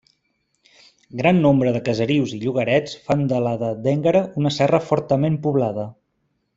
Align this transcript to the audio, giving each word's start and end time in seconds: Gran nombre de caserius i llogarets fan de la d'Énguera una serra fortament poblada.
Gran 1.19 1.41
nombre 1.43 1.73
de 1.75 1.81
caserius 1.91 2.33
i 2.37 2.41
llogarets 2.45 2.97
fan 3.11 3.23
de 3.35 3.45
la 3.49 3.55
d'Énguera 3.87 4.27
una 4.45 4.57
serra 4.61 4.85
fortament 4.91 5.43
poblada. 5.49 5.89